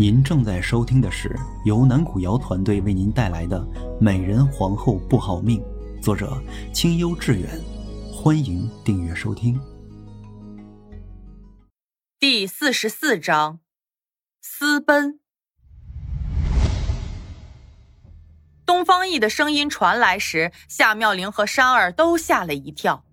[0.00, 3.60] 您正在收听的是由南古瑶团队为您带来的
[4.00, 5.60] 《美人皇后不好命》，
[6.02, 6.42] 作者
[6.72, 7.46] 清幽致远。
[8.10, 9.60] 欢迎订阅收听。
[12.18, 13.60] 第四十四章，
[14.40, 15.20] 私奔。
[18.64, 23.04] 东方奕的声音传来时，夏妙玲和山儿都吓了一跳。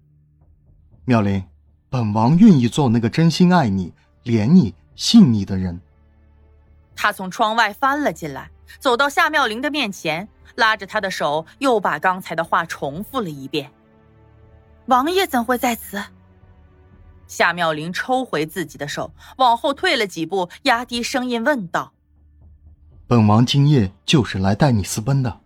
[1.04, 1.44] 妙玲，
[1.90, 3.92] 本王愿意做那个真心爱你、
[4.24, 5.82] 怜你、信你的人。
[6.98, 13.72] 他从窗外翻了进来，走到夏妙玲的面前，拉着她的手，又把刚才的话重复了一遍。
[14.88, 16.04] 王爷怎会在此？
[17.28, 21.94] 夏妙玲抽回自己的手，往后退了几步，压低声音问道
[23.06, 25.40] ：“本王今夜就是来带你私奔的。”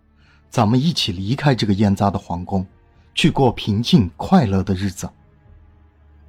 [0.49, 2.65] 咱们一起离开这个燕扎的皇宫，
[3.13, 5.09] 去过平静快乐的日子。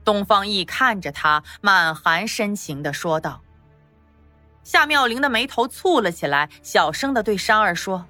[0.04, 3.40] 东方奕看着他，满含深情的说道。
[4.64, 8.06] 夏妙玲的眉头蹙了起来，小声的对山儿说：“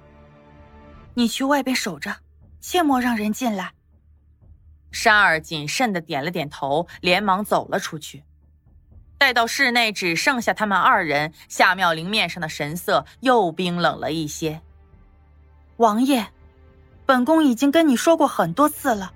[1.15, 2.15] 你去外边守着，
[2.61, 3.73] 切莫让人进来。”
[4.91, 8.23] 山儿谨慎的点了点头，连忙走了出去。
[9.17, 14.61] 待到室内只剩下他们二人，夏妙玲面上的神色又冰冷了一些。
[15.77, 16.27] 王爷，
[17.05, 19.13] 本宫已经跟你说过很多次了，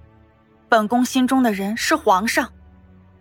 [0.68, 2.52] 本宫心中的人是皇上，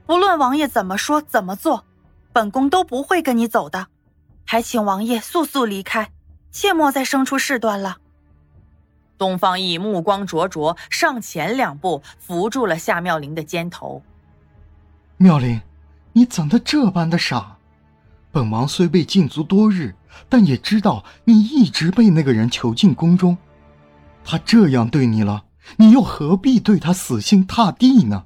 [0.06, 1.84] 不论王爷怎么说怎么做，
[2.32, 3.88] 本宫都不会跟你走的，
[4.46, 6.10] 还请王爷速速离开，
[6.50, 7.98] 切莫再生出事端了。
[9.18, 14.02] 东方奕目光灼灼，上前两步扶住了夏妙玲的肩头。
[15.18, 15.60] 妙玲，
[16.12, 17.58] 你怎的这般的傻？
[18.32, 19.94] 本王虽被禁足多日。
[20.30, 23.36] 但也知道你一直被那个人囚禁宫中，
[24.24, 25.44] 他这样对你了，
[25.76, 28.24] 你又何必对他死心塌地呢？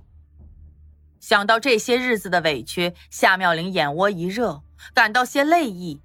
[1.18, 4.62] 想到这些日子的委屈，夏妙玲眼窝一热，
[4.94, 6.00] 感到些泪意。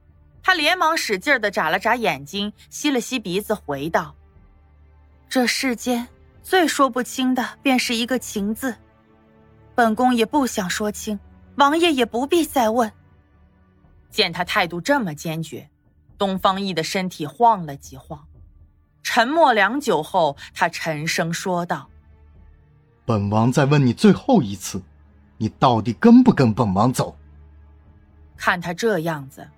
[0.45, 4.15] 她连忙使劲的眨了眨眼睛，吸了吸鼻子，回道
[5.27, 6.07] ：“这世间
[6.43, 8.75] 最说不清的，便是一个情字。
[9.73, 11.19] 本宫也不想说清，
[11.55, 12.91] 王爷也不必再问。”
[14.11, 15.67] 见他态度这么坚决。
[16.15, 18.27] 东方奕的身体晃了几晃，
[19.01, 21.89] 沉默良久后，他沉声说道
[23.03, 24.79] ：“本王再问你最后一次，
[25.39, 27.17] 你到底跟不跟本王走？”
[28.37, 29.49] 看他这样子，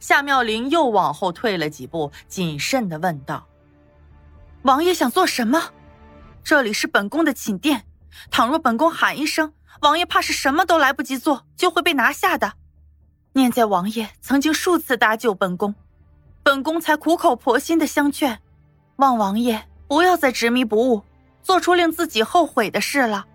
[0.00, 3.46] 夏妙玲又往后退了几步，谨慎的问道
[4.62, 5.72] ：“王爷想做什么？
[6.44, 7.84] 这里是本宫的寝殿，
[8.30, 12.54] 倘若本宫喊一声，王爷怕是什么都来不及做，就会被拿下的。
[13.32, 15.74] 念在王爷曾经数次搭救本宫。”
[16.42, 18.40] 本宫才苦口婆心的相劝，
[18.98, 21.02] 望王爷不要再执迷不悟，
[21.42, 23.26] 做出令自己后悔的事了。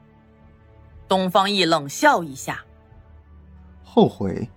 [1.10, 2.64] 东方奕冷笑一下，
[3.84, 4.50] 后悔，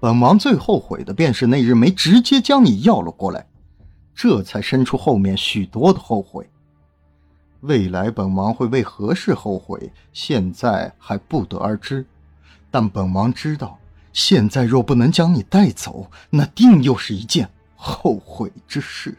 [0.00, 3.46] 本王最后悔的便是那日没直接将你要了过来，
[4.14, 6.48] 这才生出后面许多的后悔。
[7.60, 12.06] 未来本王会为何事后悔，现在还不得而知，
[12.70, 13.78] 但本王知道，
[14.14, 17.50] 现在若不能将你带走，那定又是一件。
[17.82, 19.16] 后悔之事，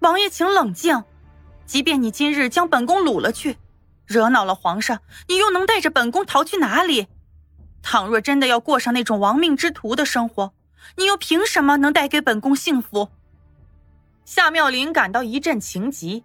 [0.00, 1.02] 王爷，请冷静。
[1.64, 3.56] 即便你今日将本宫掳了去，
[4.06, 7.06] 惹恼了皇上，你又能带着本宫逃去哪里？
[7.82, 10.52] 倘若真的要过上那种亡命之徒的生活，
[10.96, 13.08] 你又凭什么能带给本宫幸福？
[14.24, 16.24] 夏妙玲感到一阵情急，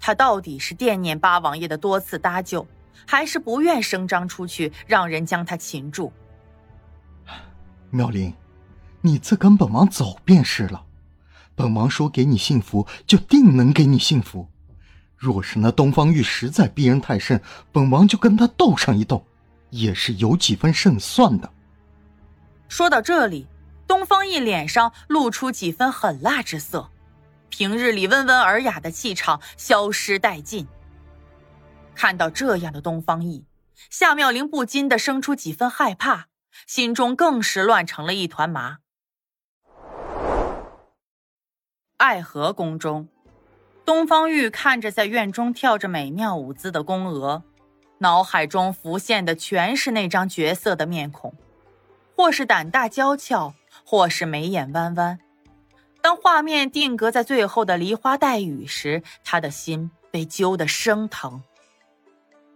[0.00, 2.66] 她到底是惦念八王爷的多次搭救，
[3.06, 6.12] 还是不愿声张出去，让人将她擒住？
[7.90, 8.34] 妙玲。
[9.00, 10.84] 你自跟本王走便是了。
[11.54, 14.48] 本王说给你幸福，就定能给你幸福。
[15.16, 17.40] 若是那东方玉实在逼人太甚，
[17.70, 19.24] 本王就跟他斗上一斗，
[19.70, 21.52] 也是有几分胜算的。
[22.68, 23.46] 说到这里，
[23.86, 26.90] 东方奕脸上露出几分狠辣之色，
[27.48, 30.66] 平日里温文尔雅的气场消失殆尽。
[31.94, 33.44] 看到这样的东方奕，
[33.90, 36.26] 夏妙玲不禁的生出几分害怕，
[36.66, 38.78] 心中更是乱成了一团麻。
[41.96, 43.08] 爱河宫中，
[43.84, 47.42] 东方玉看着在院中跳着美妙舞姿的宫娥，
[47.98, 51.34] 脑海中浮现的全是那张绝色的面孔，
[52.16, 53.54] 或是胆大娇俏，
[53.84, 55.18] 或是眉眼弯弯。
[56.00, 61.42] 当画面定格在最后的梨花带雨时，他的心被揪得生疼。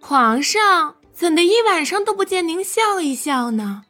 [0.00, 3.84] 皇上怎的一晚上都不见您笑一笑呢？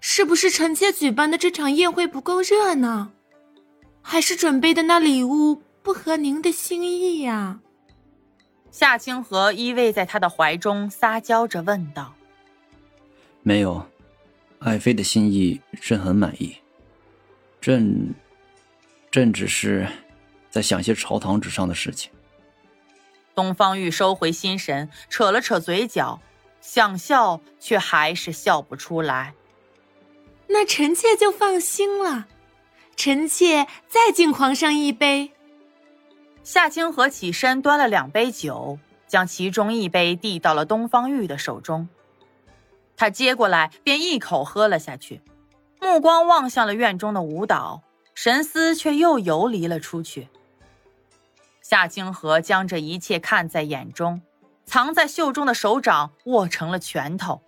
[0.00, 3.08] 是不是臣妾举办的这场宴会不够热闹？
[4.02, 7.60] 还是准备的那礼物不合您的心意呀？
[8.74, 12.16] 夏清河依偎在他的怀中，撒娇着问道
[13.40, 13.86] ：“没有，
[14.58, 16.56] 爱妃的心意朕很满意。”
[17.62, 18.12] 朕，
[19.12, 19.86] 朕只是
[20.50, 22.10] 在想些朝堂之上的事情。
[23.32, 26.20] 东方玉收回心神，扯了扯嘴角，
[26.60, 29.34] 想笑却还是笑不出来。
[30.48, 32.26] 那臣妾就放心了，
[32.96, 35.30] 臣妾再敬皇上一杯。
[36.44, 41.88] 夏清河起身端了两杯酒，将其中一杯递到了东方玉的手中。
[42.96, 45.22] 他接过来便一口喝了下去，
[45.80, 47.82] 目光望向了院中的舞蹈，
[48.14, 50.28] 神思却又游离了出去。
[51.62, 54.20] 夏清河将这一切看在眼中，
[54.66, 57.40] 藏在袖中的手掌握成了拳头，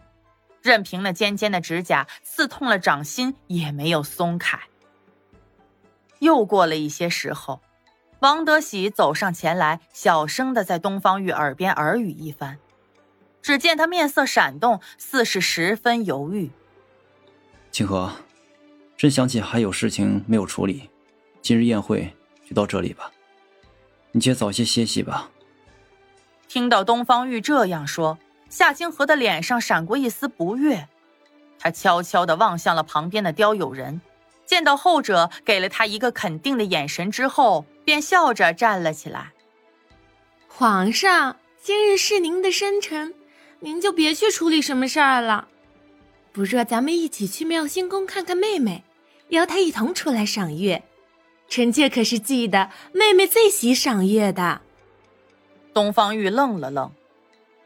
[0.62, 4.58] 任凭那尖尖的指甲刺痛了掌心，也没有松开。
[6.20, 7.60] 又过了一些时候，
[8.20, 12.58] 王德喜走上前来，小声的在东方玉耳边耳语一番。
[13.42, 16.50] 只见他面色闪动，似是十分犹豫。
[17.70, 18.10] 清河，
[18.96, 20.88] 朕想起还有事情没有处理，
[21.42, 22.16] 今日宴会
[22.48, 23.12] 就到这里吧。
[24.12, 25.30] 你且早些歇息吧。
[26.48, 30.88] 听到东方玉这样说，夏清河的脸上闪过一丝不悦，
[31.58, 34.00] 他悄悄的望向了旁边的刁友人，
[34.46, 39.32] 见到后者给了他一个肯定的眼神之后，便笑着站了起来。
[40.48, 43.14] 皇上，今日是您的生辰，
[43.60, 45.46] 您就别去处理什么事儿了。
[46.32, 48.82] 不若咱们一起去妙心宫看看妹妹，
[49.28, 50.82] 邀她一同出来赏月。
[51.48, 54.62] 臣妾可是记得，妹妹最喜赏月的。
[55.72, 56.90] 东方玉愣了愣，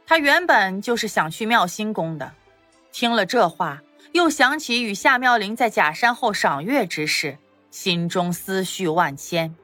[0.05, 2.35] 他原本就是想去妙心宫的，
[2.93, 3.81] 听了这话，
[4.13, 7.39] 又想起与夏妙玲在假山后赏月之事，
[7.71, 9.55] 心中思绪万千。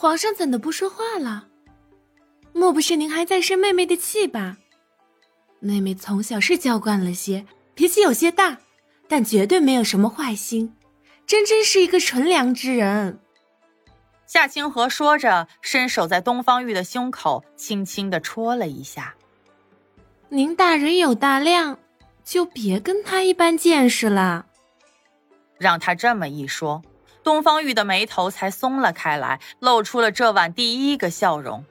[0.00, 1.48] 皇上怎的不说话了？
[2.52, 4.58] 莫不是您还在生妹妹的气吧？
[5.58, 8.58] 妹妹从小是娇惯了些，脾气有些大，
[9.08, 10.72] 但绝对没有什么坏心。
[11.26, 13.18] 真真是一个纯良之人。
[14.24, 19.16] 夏清河说着，伸手在东方玉的胸口轻轻的戳了一下。
[20.28, 21.76] 您大人有大量，
[22.22, 24.46] 就别跟他一般见识了。
[25.58, 26.82] 让他这么一说，
[27.28, 31.62] 东方玉的眉头才松了开来，露出了这晚第一个笑容。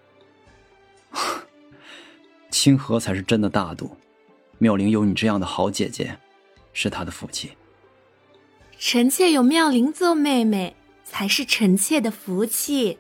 [2.51, 3.98] 清河才是真的大度，
[4.59, 6.19] 妙龄有你这样的好姐姐，
[6.74, 7.54] 是她的福气。
[8.77, 13.00] 臣妾有妙龄做妹妹，才是臣妾的福气。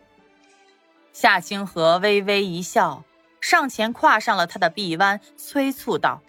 [1.13, 3.03] 夏清河微微一笑，
[3.39, 6.23] 上前跨上了他的臂弯，催促道：“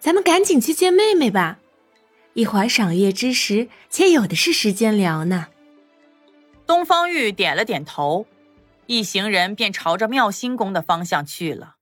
[0.00, 1.58] 咱们赶紧去见妹妹吧，
[2.40, 5.48] 一会儿赏月之时，且有的是时间聊呢。”
[6.66, 8.26] 东方玉点了点头，
[8.86, 11.76] 一行人便朝着妙心宫的方向去了。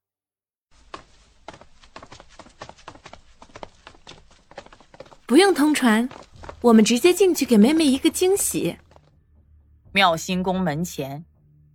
[5.26, 6.08] 不用通传。
[6.60, 8.78] 我们直接进去给妹妹一个惊喜。
[9.92, 11.24] 妙心宫门前，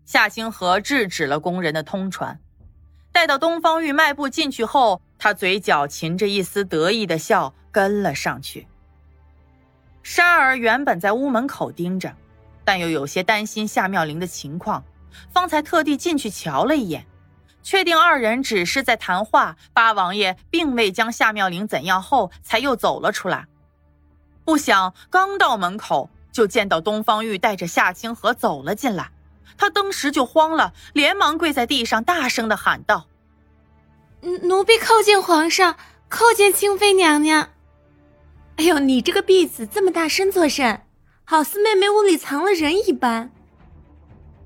[0.04, 2.38] 夏清河制止了工人的通传。
[3.14, 8.68] 待到东方玉迈步进去后，他嘴角噙着一丝得意的笑，跟了上去。
[10.04, 12.14] 珊儿原本在屋门口盯着，
[12.66, 14.84] 但又有些担心夏妙玲的情况，
[15.32, 17.06] 方才特地进去瞧了一眼，
[17.64, 23.48] 确定二人只是在谈话，八王爷并未将夏妙玲怎样后，才又走了出来。
[24.44, 29.10] 不想刚到门口，就见到东方玉带着夏清河走了进来，
[29.58, 33.08] 他当时就慌了，连忙跪在地上，大声的喊道
[34.44, 35.78] ：“奴婢叩见皇上，
[36.10, 37.52] 叩见清妃娘娘。”
[38.58, 40.82] 哎呦，你这个婢子这么大声作甚？
[41.26, 43.32] 好似妹妹屋里藏了人一般。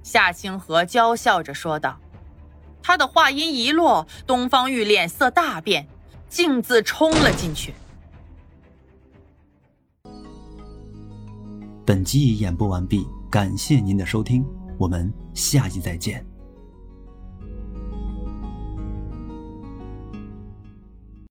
[0.01, 1.99] 夏清河娇笑着说道。
[2.81, 5.87] 他的话音一落，东方玉脸色大变，
[6.29, 7.73] 径自冲了进去。
[11.85, 14.45] 本集已演播完毕，感谢您的收听，
[14.77, 16.25] 我们下集再见。